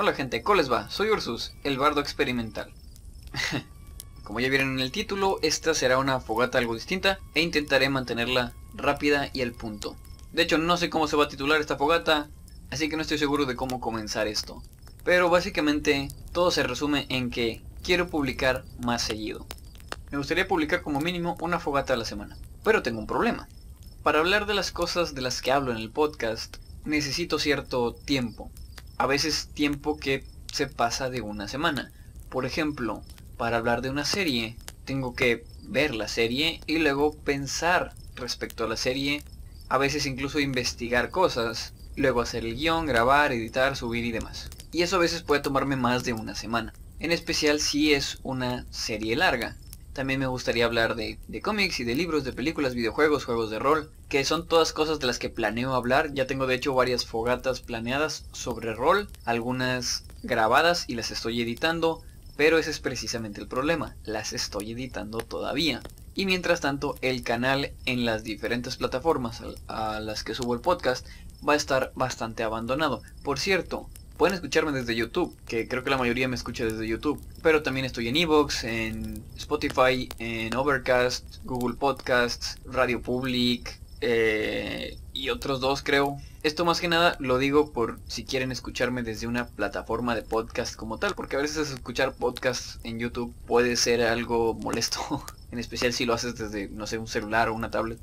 [0.00, 0.88] Hola gente, ¿cómo les va?
[0.90, 2.72] Soy Ursus, el bardo experimental.
[4.22, 8.52] Como ya vieron en el título, esta será una fogata algo distinta e intentaré mantenerla
[8.74, 9.96] rápida y al punto.
[10.32, 12.28] De hecho, no sé cómo se va a titular esta fogata,
[12.70, 14.62] así que no estoy seguro de cómo comenzar esto.
[15.02, 19.46] Pero básicamente todo se resume en que quiero publicar más seguido.
[20.12, 22.38] Me gustaría publicar como mínimo una fogata a la semana.
[22.62, 23.48] Pero tengo un problema.
[24.04, 28.52] Para hablar de las cosas de las que hablo en el podcast, necesito cierto tiempo
[28.98, 31.92] a veces tiempo que se pasa de una semana.
[32.28, 33.02] Por ejemplo,
[33.36, 38.68] para hablar de una serie, tengo que ver la serie y luego pensar respecto a
[38.68, 39.22] la serie,
[39.68, 44.50] a veces incluso investigar cosas, luego hacer el guion, grabar, editar, subir y demás.
[44.72, 48.66] Y eso a veces puede tomarme más de una semana, en especial si es una
[48.70, 49.56] serie larga.
[49.98, 53.90] También me gustaría hablar de, cómics y de libros, de películas, videojuegos, juegos de rol,
[54.08, 56.14] que son todas cosas de las que planeo hablar.
[56.14, 62.00] Ya tengo de hecho varias fogatas planeadas sobre rol, algunas grabadas y las estoy editando,
[62.36, 65.80] pero ese es precisamente el problema, las estoy editando todavía.
[66.14, 71.08] Y mientras tanto, el canal en las diferentes plataformas a las que subo el podcast
[71.46, 73.02] va a estar bastante abandonado.
[73.24, 73.88] Por cierto,
[74.18, 77.22] Pueden escucharme desde YouTube, que creo que la mayoría me escucha desde YouTube.
[77.40, 85.30] Pero también estoy en Evox, en Spotify, en Overcast, Google Podcasts, Radio Public eh, y
[85.30, 86.18] otros dos creo.
[86.42, 90.74] Esto más que nada lo digo por si quieren escucharme desde una plataforma de podcast
[90.74, 95.92] como tal, porque a veces escuchar podcasts en YouTube puede ser algo molesto, en especial
[95.92, 98.00] si lo haces desde, no sé, un celular o una tablet.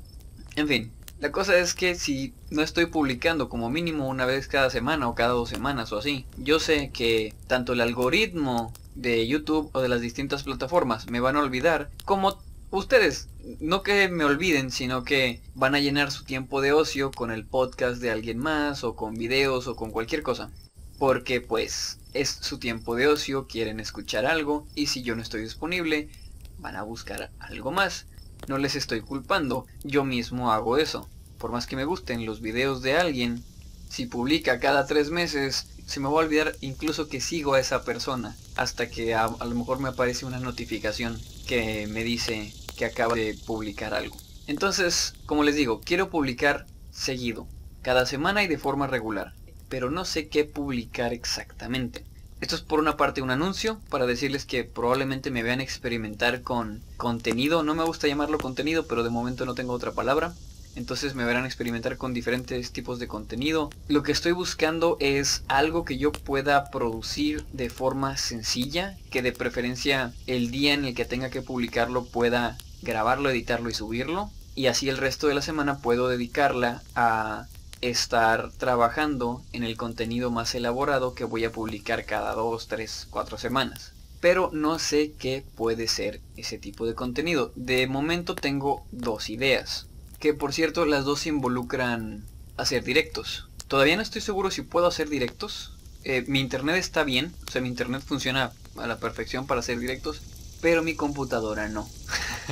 [0.54, 4.68] En fin, la cosa es que si no estoy publicando como mínimo una vez cada
[4.68, 9.70] semana o cada dos semanas o así, yo sé que tanto el algoritmo de YouTube
[9.72, 12.38] o de las distintas plataformas me van a olvidar como
[12.70, 13.28] ustedes.
[13.60, 17.46] No que me olviden, sino que van a llenar su tiempo de ocio con el
[17.46, 20.50] podcast de alguien más o con videos o con cualquier cosa.
[20.98, 25.42] Porque pues es su tiempo de ocio, quieren escuchar algo y si yo no estoy
[25.42, 26.10] disponible,
[26.58, 28.06] van a buscar algo más.
[28.48, 31.08] No les estoy culpando, yo mismo hago eso.
[31.38, 33.42] Por más que me gusten los videos de alguien,
[33.88, 37.84] si publica cada tres meses, se me va a olvidar incluso que sigo a esa
[37.84, 38.36] persona.
[38.56, 43.38] Hasta que a, lo mejor me aparece una notificación que me dice que acaba de
[43.46, 44.16] publicar algo.
[44.46, 47.46] Entonces, como les digo, quiero publicar seguido,
[47.82, 49.34] cada semana y de forma regular.
[49.68, 52.04] Pero no sé qué publicar exactamente.
[52.40, 56.82] Esto es por una parte un anuncio para decirles que probablemente me vean experimentar con
[56.96, 57.62] contenido.
[57.62, 60.34] No me gusta llamarlo contenido, pero de momento no tengo otra palabra.
[60.76, 63.70] Entonces me verán experimentar con diferentes tipos de contenido.
[63.88, 69.32] Lo que estoy buscando es algo que yo pueda producir de forma sencilla, que de
[69.32, 74.30] preferencia el día en el que tenga que publicarlo pueda grabarlo, editarlo y subirlo.
[74.54, 77.46] Y así el resto de la semana puedo dedicarla a
[77.80, 83.38] estar trabajando en el contenido más elaborado que voy a publicar cada 2, 3, 4
[83.38, 83.92] semanas.
[84.20, 87.52] Pero no sé qué puede ser ese tipo de contenido.
[87.54, 89.86] De momento tengo dos ideas.
[90.26, 92.24] Que por cierto las dos involucran
[92.56, 93.48] hacer directos.
[93.68, 95.72] Todavía no estoy seguro si puedo hacer directos.
[96.02, 97.32] Eh, mi internet está bien.
[97.46, 100.22] O sea, mi internet funciona a la perfección para hacer directos.
[100.60, 101.88] Pero mi computadora no.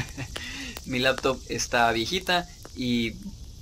[0.86, 3.14] mi laptop está viejita y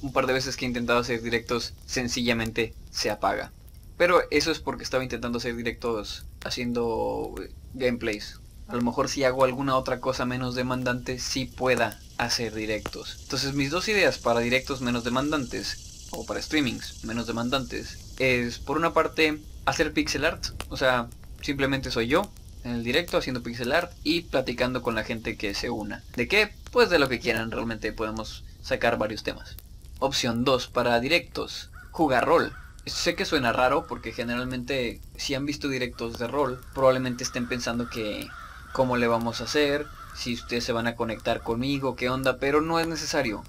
[0.02, 3.50] un par de veces que he intentado hacer directos sencillamente se apaga.
[3.96, 8.40] Pero eso es porque estaba intentando hacer directos haciendo eh, gameplays.
[8.68, 13.18] A lo mejor si hago alguna otra cosa menos demandante, sí pueda hacer directos.
[13.22, 18.76] Entonces mis dos ideas para directos menos demandantes, o para streamings menos demandantes, es por
[18.76, 20.46] una parte hacer pixel art.
[20.68, 21.08] O sea,
[21.40, 22.30] simplemente soy yo
[22.64, 26.02] en el directo haciendo pixel art y platicando con la gente que se una.
[26.16, 26.54] ¿De qué?
[26.70, 29.56] Pues de lo que quieran, realmente podemos sacar varios temas.
[29.98, 31.70] Opción 2 para directos.
[31.90, 32.52] Jugar rol.
[32.86, 37.88] Sé que suena raro porque generalmente si han visto directos de rol probablemente estén pensando
[37.88, 38.28] que
[38.72, 42.60] cómo le vamos a hacer, si ustedes se van a conectar conmigo, qué onda, pero
[42.60, 43.42] no es necesario.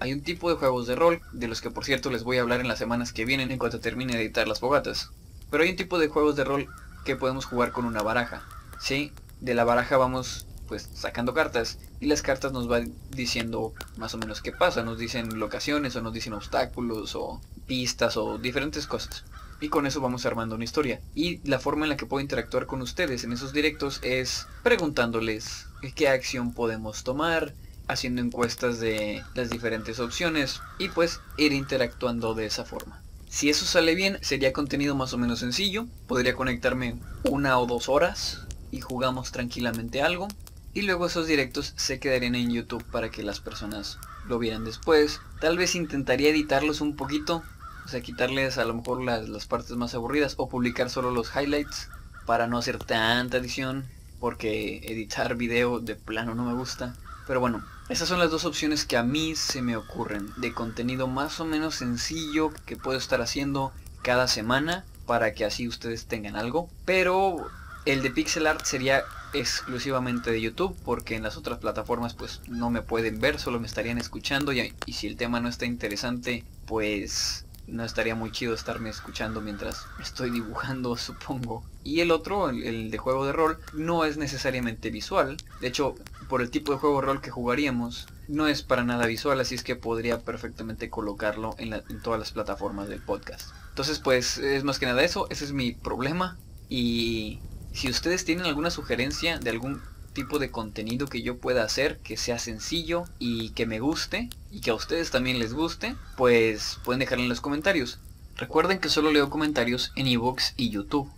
[0.00, 2.42] Hay un tipo de juegos de rol, de los que por cierto les voy a
[2.42, 5.10] hablar en las semanas que vienen en cuanto termine de editar las fogatas.
[5.50, 6.68] Pero hay un tipo de juegos de rol
[7.04, 8.42] que podemos jugar con una baraja.
[8.78, 9.12] ¿Sí?
[9.40, 14.18] De la baraja vamos pues sacando cartas y las cartas nos van diciendo más o
[14.18, 19.24] menos qué pasa, nos dicen locaciones o nos dicen obstáculos o pistas o diferentes cosas.
[19.60, 21.00] Y con eso vamos armando una historia.
[21.14, 25.67] Y la forma en la que puedo interactuar con ustedes en esos directos es preguntándoles
[25.94, 27.54] qué acción podemos tomar,
[27.88, 33.00] haciendo encuestas de las diferentes opciones y pues ir interactuando de esa forma.
[33.28, 35.86] Si eso sale bien, sería contenido más o menos sencillo.
[36.06, 40.28] Podría conectarme una o dos horas y jugamos tranquilamente algo.
[40.74, 45.20] Y luego esos directos se quedarían en YouTube para que las personas lo vieran después.
[45.40, 47.42] Tal vez intentaría editarlos un poquito.
[47.84, 51.30] O sea, quitarles a lo mejor las, las partes más aburridas o publicar solo los
[51.34, 51.88] highlights
[52.26, 53.86] para no hacer tanta edición
[54.20, 56.94] porque editar video de plano no me gusta.
[57.26, 61.06] Pero bueno, esas son las dos opciones que a mí se me ocurren de contenido
[61.06, 63.72] más o menos sencillo que puedo estar haciendo
[64.02, 66.68] cada semana para que así ustedes tengan algo.
[66.84, 67.48] Pero
[67.84, 72.70] el de pixel art sería exclusivamente de YouTube porque en las otras plataformas pues no
[72.70, 76.44] me pueden ver, solo me estarían escuchando y, y si el tema no está interesante
[76.66, 81.64] pues no estaría muy chido estarme escuchando mientras estoy dibujando, supongo.
[81.84, 85.36] Y el otro, el, de juego de rol, no es necesariamente visual.
[85.60, 85.94] De hecho,
[86.28, 89.54] por el tipo de juego de rol que jugaríamos, no es para nada visual, así
[89.54, 93.50] es que podría perfectamente colocarlo en, en todas las plataformas del podcast.
[93.70, 96.36] Entonces, pues, es más que nada eso, ese es mi problema.
[96.68, 97.38] Y
[97.72, 99.80] si ustedes tienen alguna sugerencia de algún
[100.12, 104.60] tipo de contenido que yo pueda hacer que sea sencillo y que me guste y
[104.60, 107.98] que a ustedes también les guste, pues pueden dejarlo en los comentarios.
[108.36, 111.10] Recuerden que solo leo comentarios en ebooks y YouTube.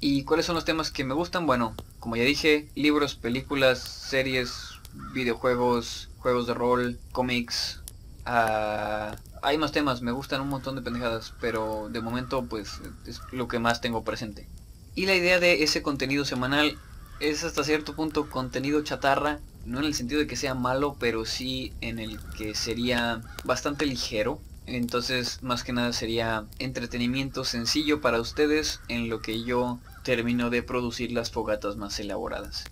[0.00, 1.46] ¿Y cuáles son los temas que me gustan?
[1.46, 4.52] Bueno, como ya dije, libros, películas, series,
[5.12, 7.80] videojuegos, juegos de rol, cómics.
[8.24, 13.20] Ah, hay más temas, me gustan un montón de pendejadas, pero de momento pues es
[13.32, 14.46] lo que más tengo presente.
[14.94, 16.78] Y la idea de ese contenido semanal
[17.20, 21.24] es hasta cierto punto contenido chatarra, no en el sentido de que sea malo, pero
[21.24, 24.40] sí en el que sería bastante ligero.
[24.66, 30.62] Entonces, más que nada sería entretenimiento sencillo para ustedes en lo que yo termino de
[30.62, 32.64] producir las fogatas más elaboradas.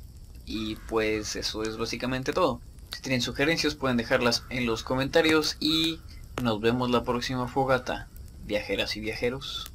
[0.46, 2.60] Y pues eso es básicamente todo.
[2.92, 6.00] Si tienen sugerencias pueden dejarlas en los comentarios y
[6.42, 8.08] nos vemos la próxima fogata.
[8.44, 9.73] Viajeras y viajeros.